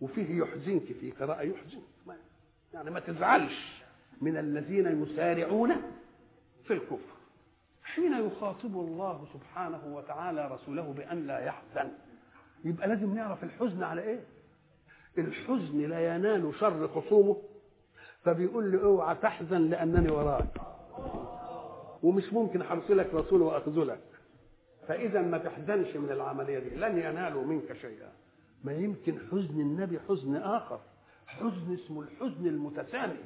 [0.00, 1.82] وفيه يحزنك في قراءة يحزنك.
[2.74, 3.77] يعني ما تزعلش.
[4.20, 5.72] من الذين يسارعون
[6.64, 7.18] في الكفر
[7.82, 11.90] حين يخاطب الله سبحانه وتعالى رسوله بأن لا يحزن.
[12.64, 14.20] يبقى لازم نعرف الحزن على إيه؟
[15.18, 17.36] الحزن لا ينال شر خصومه
[18.24, 20.60] فبيقول له اوعى تحزن لأنني وراك.
[22.02, 24.00] ومش ممكن حرسلك رسول وأخذلك.
[24.88, 28.12] فإذا ما تحزنش من العملية دي لن ينالوا منك شيئا.
[28.64, 30.80] ما يمكن حزن النبي حزن آخر.
[31.26, 33.24] حزن اسمه الحزن المتسامي.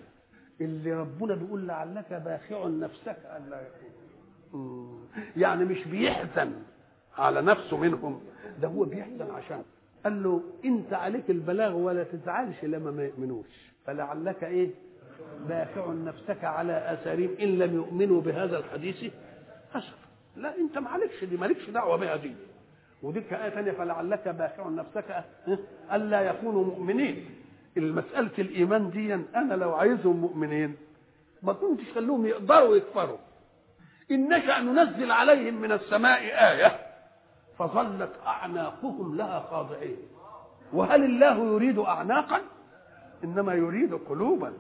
[0.65, 6.53] اللي ربنا بيقول لعلك باخع نفسك الا يكون يعني مش بيحزن
[7.19, 8.21] على نفسه منهم
[8.63, 9.63] ده هو بيحزن عشان
[10.05, 13.47] قال له انت عليك البلاغ ولا تزعلش لما ما يؤمنوش.
[13.87, 14.71] فلعلك إيه؟
[15.49, 18.97] باخع نفسك على اثارهم إن لم يؤمنوا بهذا الحديث
[19.75, 19.97] اسفا
[20.37, 22.35] لا أنت ما عليكش دي مالكش دعوة بها دي.
[23.03, 25.25] ودي آية ثانية فلعلك باخع نفسك
[25.93, 27.31] ألا يكونوا مؤمنين.
[27.77, 30.77] المسألة الإيمان دي أنا لو عايزهم مؤمنين
[31.43, 33.19] ما كنتش خلوهم يقدروا يكفروا.
[34.11, 36.79] إن نشأ ننزل عليهم من السماء آية
[37.59, 39.97] فظلت أعناقهم لها خاضعين.
[40.73, 42.41] وهل الله يريد أعناقا؟
[43.25, 44.53] إنما يريد قلوبا.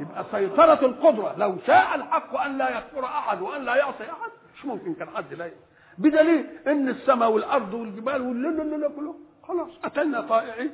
[0.00, 1.34] يبقى سيطرة القدرة.
[1.38, 5.34] لو شاء الحق أن لا يكفر أحد وأن لا يعصي أحد مش ممكن كان حد
[5.34, 5.50] لا
[5.98, 9.14] بدليل إن السماء والأرض والجبال والليل كله
[9.48, 10.70] خلاص أتينا طائعين.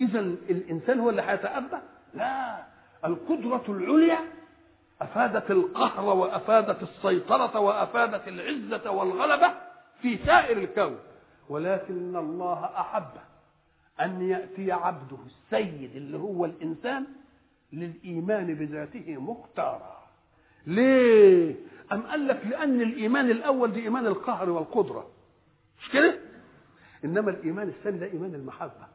[0.00, 1.76] إذا الإنسان هو اللي هيتأبى
[2.14, 2.64] لا.
[3.04, 4.18] القدرة العليا
[5.00, 9.54] أفادت القهر وأفادت السيطرة وأفادت العزة والغلبة
[10.02, 10.98] في سائر الكون.
[11.48, 13.10] ولكن الله أحب
[14.00, 17.06] أن يأتي عبده السيد اللي هو الإنسان
[17.72, 20.04] للإيمان بذاته مختارا.
[20.66, 21.54] ليه؟
[21.92, 25.10] أم قال لك لأن الإيمان الأول دي إيمان القهر والقدرة.
[25.80, 26.18] مش كده؟
[27.04, 28.93] إنما الإيمان الثاني ده إيمان المحبة.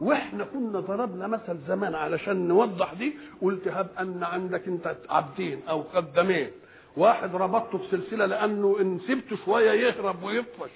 [0.00, 5.82] وإحنا كنا ضربنا مثل زمان علشان نوضح دي قلت هب ان عندك انت عبدين أو
[5.82, 6.50] خدامين.
[6.96, 10.70] واحد ربطته بسلسلة لأنه ان سبته شوية يهرب ويطفش.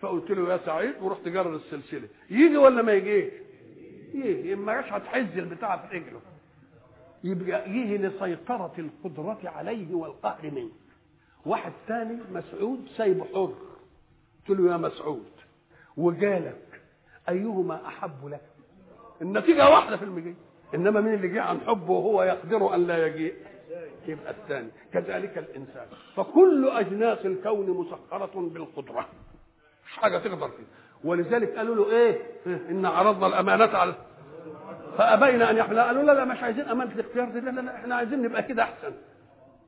[0.00, 2.08] فقلت له يا سعيد ورحت جرر السلسلة.
[2.30, 3.32] يجي ولا ما يجيش
[4.14, 4.54] يجي.
[4.54, 6.20] ما جاش هتحز البتاع في رجله.
[7.24, 10.70] يبقى يجي لسيطرة القدرة عليه والقهر منه.
[11.46, 13.54] واحد ثاني مسعود سايبه حر.
[14.48, 15.26] قلت له يا مسعود
[15.96, 16.80] وجالك
[17.28, 18.40] أيهما أحب لك؟
[19.22, 20.34] النتيجة واحدة في المجيء.
[20.74, 23.34] إنما مين اللي جه عن حبه وهو يقدر أن لا يجيء؟
[24.06, 25.86] يبقى الثاني؟ كذلك الإنسان.
[26.16, 29.08] فكل أجناس الكون مسخرة بالقدرة.
[29.86, 30.64] مش حاجة تقدر فيه
[31.04, 33.94] ولذلك قالوا له إيه؟ إن عرضنا الأمانة على
[34.98, 37.40] فابين أن يحملها قالوا لا لا مش عايزين أمانة الاختيار دي.
[37.40, 38.92] لا لا, لا إحنا عايزين نبقى كده أحسن.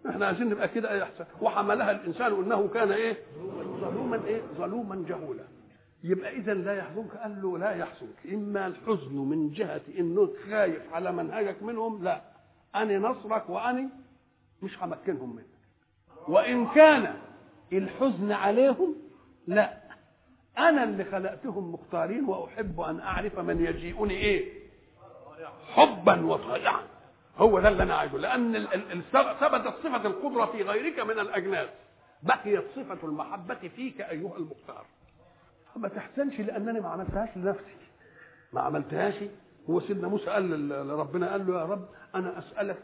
[0.08, 1.24] إحنا عايزين نبقى كده أحسن.
[1.40, 3.16] وحملها الإنسان إنه كان إيه؟
[3.80, 5.44] ظلوما إيه؟ ظلوما جهولا.
[6.04, 8.26] يبقى اذا لا يحزنك قال له لا يحزنك.
[8.32, 12.22] إما الحزن من جهة انه خايف على منهجك منهم لا.
[12.74, 13.88] أنا نصرك وأني
[14.62, 15.46] مش همكنهم منك.
[16.28, 17.14] وإن كان
[17.72, 18.96] الحزن عليهم
[19.46, 19.76] لا.
[20.58, 24.60] أنا اللي خلقتهم مختارين وأحب أن أعرف من يجيئني إيه؟
[25.74, 26.82] حبا وطيعا
[27.36, 28.18] هو ده اللي أنا عايزه.
[28.18, 28.66] لأن
[29.12, 31.68] ثبتت صفة القدرة في غيرك من الأجناس.
[32.22, 34.84] بقيت صفة المحبة فيك أيها المختار.
[35.74, 37.76] فما تحزنش لأنني ما عملتهاش لنفسي.
[38.52, 39.14] ما عملتهاش؟
[39.70, 42.82] هو سيدنا موسى قال لربنا قال له يا رب أنا أسألك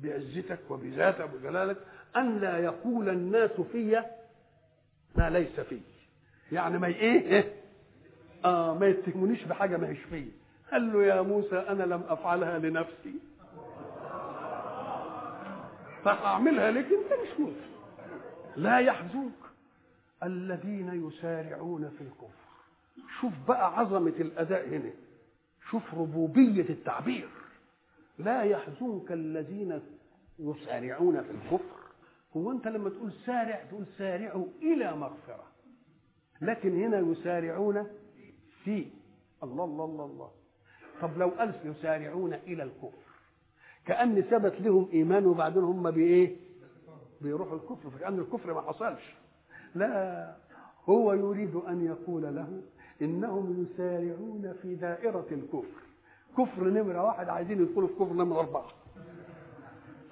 [0.00, 1.76] بعزتك وبذاتك وجلالك
[2.16, 4.02] أن لا يقول الناس في
[5.14, 5.80] ما ليس في
[6.52, 7.52] يعني ما ي- إيه؟
[8.44, 10.28] آه ما يتهمونيش بحاجة ما هيش فيا.
[10.72, 13.14] قال له يا موسى أنا لم أفعلها لنفسي.
[16.04, 17.66] فاعملها لك أنت مش موسى.
[18.56, 19.32] لا يحزنك.
[20.22, 22.40] الذين يسارعون في الكفر.
[23.20, 24.90] شوف بقى عظمة الأداء هنا.
[25.70, 27.28] شوف ربوبية التعبير.
[28.18, 29.80] لا يحزنك الذين
[30.38, 31.80] يسارعون في الكفر.
[32.36, 35.44] هو أنت لما تقول سارع تقول سارعوا إلى مغفرة.
[36.40, 37.86] لكن هنا يسارعون
[38.64, 38.86] في
[39.42, 40.30] الله الله الله الله.
[41.02, 43.02] طب لو قال يسارعون إلى الكفر.
[43.86, 46.36] كأن ثبت لهم ايمان وبعدين هم بإيه؟
[47.20, 47.90] بيروحوا الكفر.
[47.90, 49.14] فكأن الكفر ما حصلش.
[49.74, 50.30] لا
[50.88, 52.48] هو يريد أن يقول له
[53.02, 55.80] إنهم يسارعون في دائرة الكفر.
[56.38, 58.66] كفر نمرة واحد عايزين يدخلوا في كفر نمرة أربعة.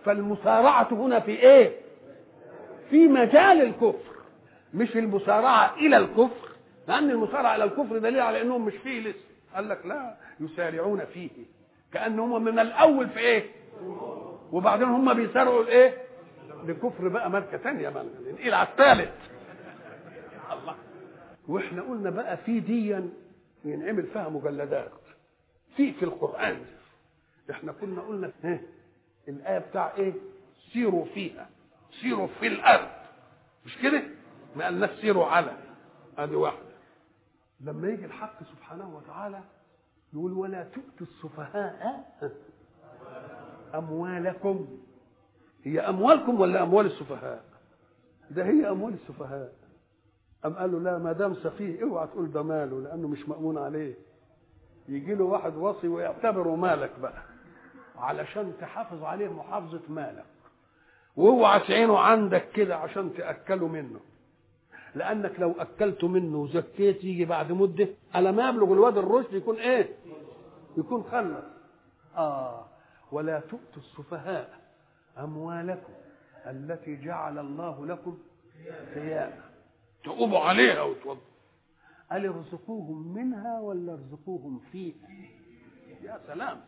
[0.05, 1.73] فالمسارعة هنا في إيه؟
[2.91, 4.15] في مجال الكفر
[4.75, 6.49] مش المسارعة إلى الكفر.
[6.89, 9.19] لأن المسارعة إلى الكفر دليل على إنهم مش فيه لسه.
[9.55, 11.31] قال لك لا يسارعون فيه.
[11.93, 13.45] كأنهم من الأول في إيه؟
[14.53, 15.95] وبعدين هم بيسارعوا الايه
[16.67, 18.05] لكفر بقى ماركة ثانية بقى.
[18.31, 19.11] ننقل على الثالث.
[21.49, 23.11] وإحنا قلنا بقى في ديا
[23.65, 24.93] ينعمل فيها مجلدات.
[25.77, 26.65] في في القرآن.
[27.51, 28.61] إحنا كنا قلنا ها
[29.29, 30.13] الآية بتاع إيه؟
[30.73, 31.51] سيروا فيها.
[32.01, 32.89] سيروا في الأرض.
[33.67, 34.03] مش كده؟
[34.57, 35.57] ما قالناش سيروا على.
[36.19, 36.69] أدي واحدة.
[37.61, 39.41] لما يجي الحق سبحانه وتعالى
[40.13, 42.05] يقول ولا تؤتوا السفهاء
[43.75, 44.79] أموالكم.
[45.65, 47.45] هي أموالكم ولا أموال السفهاء؟
[48.31, 49.53] ده هي أموال السفهاء.
[50.45, 53.95] أم قال له لا ما دام سفيه اوعى تقول ده ماله لأنه مش مأمون عليه.
[54.89, 57.23] يجي له واحد وصي ويعتبره مالك بقى.
[57.97, 60.25] علشان تحافظ عليه محافظة مالك.
[61.17, 64.01] واوعى تعينه عندك كده عشان تأكله منه.
[64.95, 69.89] لأنك لو اكلته منه وزكيت يجي بعد مدة على ما يبلغ الواد الرشد يكون إيه؟
[70.77, 71.45] يكون خلص.
[72.17, 72.65] آه.
[73.13, 74.59] ولا تؤتوا السفهاء
[75.19, 75.93] أموالكم
[76.47, 78.19] التي جعل الله لكم
[78.95, 79.48] قياما
[80.05, 81.23] تقوموا عليها وتوضوا
[82.11, 84.95] قال ارزقوهم منها ولا ارزقوهم فيها؟
[86.03, 86.61] يا سلام.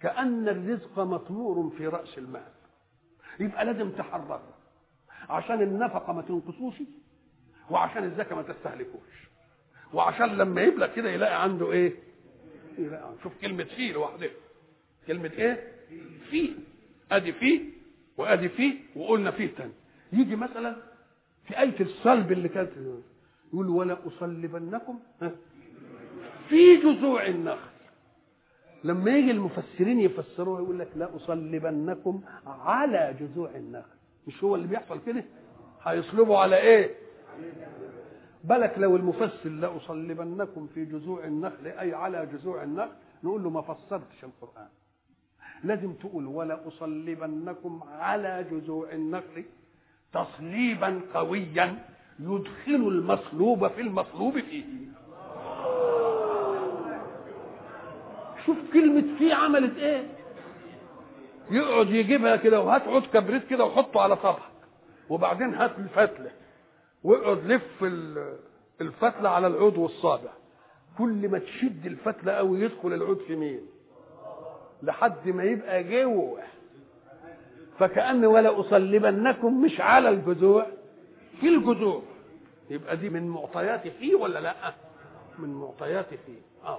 [0.00, 2.52] كأن الرزق مطمور في رأس المال.
[3.40, 4.54] يبقى لازم تحركه.
[5.28, 6.74] عشان النفقة ما تنقصوش
[7.70, 9.28] وعشان الزكاة ما تستهلكوش.
[9.94, 11.92] وعشان لما يبلغ كده يلاقي عنده إيه؟
[12.78, 13.22] يلاقي عنده.
[13.22, 14.30] شوف كلمة فيه لوحدها.
[15.06, 15.72] كلمة إيه؟
[16.30, 16.52] فيه
[17.12, 17.60] أدي فيه
[18.16, 19.72] وأدي فيه وقلنا فيه تاني
[20.12, 20.76] يجي مثلا
[21.46, 22.70] في آية الصلب اللي كانت
[23.52, 24.98] يقول ولا أصلبنكم
[26.48, 27.70] في جذوع النخل.
[28.84, 33.96] لما يجي المفسرين يفسروها يقول لك لا أصلبنكم على جذوع النخل.
[34.26, 35.24] مش هو اللي بيحصل كده؟
[35.82, 36.94] هيصلبوا على إيه؟
[38.44, 42.92] بالك لو المفسر لا أصلبنكم في جذوع النخل أي على جذوع النخل
[43.24, 44.68] نقول له ما فسرتش القرآن.
[45.64, 49.44] لازم تقول ولا أصلبنكم على جذوع النخل.
[50.12, 51.78] تصليبا قويا
[52.20, 54.64] يدخل المصلوب في المصلوب فيه.
[58.46, 60.06] شوف كلمة فيه عملت إيه؟
[61.50, 64.38] يقعد يجيبها كده وهات عود كبريت كده وحطه على طبق
[65.08, 66.30] وبعدين هات الفتلة.
[67.04, 67.84] واقعد لف
[68.80, 70.30] الفتلة على العود والصابع.
[70.98, 73.60] كل ما تشد الفتلة قوي يدخل العود في مين؟
[74.82, 76.42] لحد ما يبقى جوه.
[77.78, 80.66] فكأن ولا أصلبنكم مش على الجذوع.
[81.40, 82.02] في الجذوع.
[82.70, 84.74] يبقى دي من معطيات فيه ولا لأ؟
[85.38, 86.40] من معطيات فيه.
[86.64, 86.78] آه.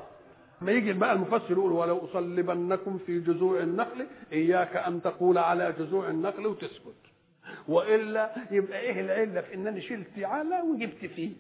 [0.62, 6.10] ما يجي بقى المفسر يقول ولو أصلبنكم في جذوع النخل إياك أن تقول على جذوع
[6.10, 6.96] النخل وتسكت.
[7.68, 11.32] وإلا يبقى إيه العلة في إنني شلت على وجبت فيه.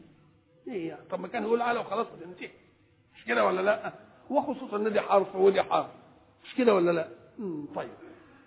[0.67, 1.01] إيه يعني.
[1.09, 2.49] طب ما كان يقول على وخلاص انتهي
[3.15, 3.93] مش كده ولا لأ؟
[4.29, 5.87] وخصوصا إن دي حرف ودي حرف.
[6.45, 7.07] مش كده ولا لأ.
[7.75, 7.89] طيب.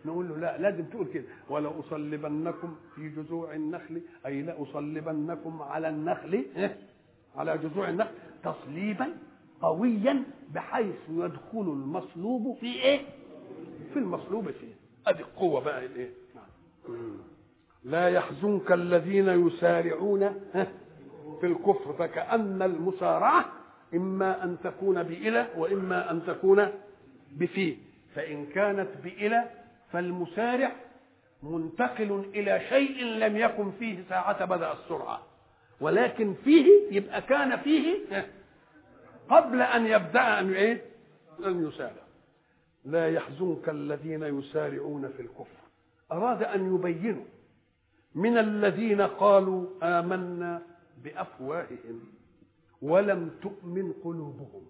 [0.04, 1.24] نقول له لا لازم تقول كده.
[1.50, 6.76] ولا أصلبنكم في جذوع النخل أي لا أصلبنكم على النخل إيه؟
[7.36, 8.10] على جذوع النخل
[8.44, 9.06] تصليبا
[9.62, 10.22] قويا
[10.54, 13.00] بحيث يدخل المصلوب في إيه؟
[13.92, 14.74] في المصلوب فيه
[15.06, 16.10] ادي القوة بقى الإيه؟
[17.84, 20.20] لا يحزنك الذين يسارعون
[21.40, 23.44] في الكفر فكأن المسارعة
[23.94, 26.68] إما أن تكون بإلى وإما أن تكون
[27.36, 27.76] بفيه
[28.14, 29.44] فإن كانت بإلى
[29.92, 30.72] فالمسارع
[31.42, 35.22] منتقل إلى شيء لم يكن فيه ساعة بدأ السرعة.
[35.80, 37.98] ولكن فيه يبقى كان فيه
[39.28, 40.84] قبل أن يبدأ أن إيه؟
[41.46, 42.02] أن يسارع.
[42.84, 45.60] لا يحزنك الذين يسارعون في الكفر.
[46.12, 47.24] أراد أن يبينوا
[48.14, 50.62] من الذين قالوا آمنا
[51.04, 52.00] بأفواههم
[52.82, 54.62] ولم تؤمن قلوبهم.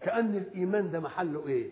[0.00, 1.70] كأن الإيمان ده محله إيه؟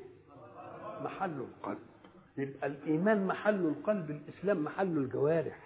[1.04, 1.91] محل القلب.
[2.36, 5.58] يبقى الإيمان محل القلب الإسلام محل الجوارح.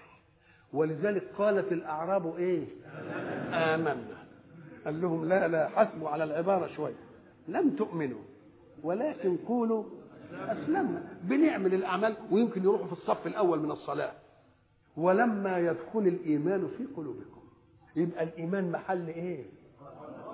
[0.72, 2.64] ولذلك قالت الأعراب إيه؟
[3.52, 4.26] آمنا.
[4.84, 6.94] قال لهم لا لا حسبوا على العبارة شوية
[7.48, 8.20] لم تؤمنوا
[8.82, 9.84] ولكن قولوا
[10.32, 11.02] أسلمنا.
[11.22, 14.12] بنعمل الأعمال ويمكن يروحوا في الصف الأول من الصلاة.
[14.96, 17.40] ولما يدخل الإيمان في قلوبكم
[17.96, 19.44] يبقى الإيمان محل إيه؟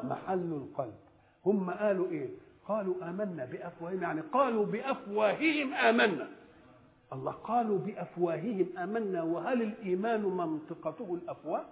[0.04, 0.94] محل القلب.
[1.46, 2.28] هم قالوا إيه؟
[2.68, 6.28] قالوا آمنا بأفواههم يعني قالوا بأفواههم آمنا.
[7.12, 11.64] الله قالوا بأفواههم آمنا وهل الإيمان منطقته الأفواه؟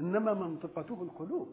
[0.00, 1.48] إنما منطقته القلوب.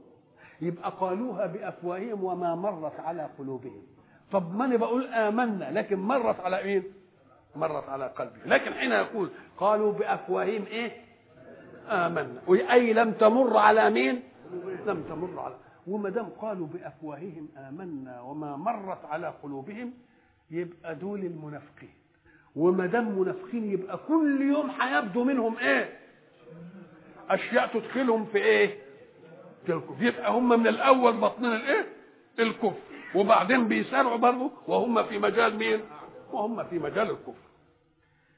[0.61, 3.81] يبقى قالوها بأفواههم وما مرت على قلوبهم.
[4.31, 6.83] طب ما أنا بقول آمنا لكن مرت على مين
[7.55, 10.91] مرت على قلبي لكن حين يقول قالوا بأفواههم إيه؟
[11.89, 12.41] آمنا.
[12.49, 14.23] اي لم تمر على مين؟
[14.85, 15.55] لم تمر على
[15.87, 19.93] وما دام قالوا بأفواههم آمنا وما مرت على قلوبهم
[20.51, 21.93] يبقى دول المنافقين.
[22.55, 25.99] وما دام منافقين يبقى كل يوم هيبدو منهم إيه؟
[27.29, 28.77] أشياء تدخلهم في إيه؟
[29.69, 30.03] الكفر.
[30.05, 31.85] يبقى هم من الأول باطنين الإيه؟
[32.39, 32.77] الكفر.
[33.15, 35.79] وبعدين بيسارعوا برضه وهم في مجال مين؟
[36.33, 37.47] وهم في مجال الكفر.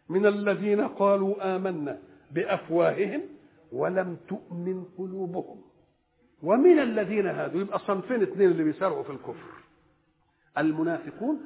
[0.10, 2.00] من الذين قالوا آمنا
[2.32, 3.22] بأفواههم
[3.72, 5.62] ولم تؤمن قلوبهم.
[6.44, 9.64] ومن الذين هادوا يبقى صنفين اثنين اللي بيسارعوا في الكفر.
[10.58, 11.42] المنافقون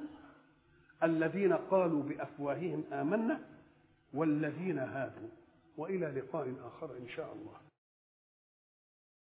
[1.04, 3.40] الذين قالوا بأفواههم آمنا
[4.14, 5.30] والذين هادوا.
[5.78, 7.58] وإلى لقاء آخر إن شاء الله.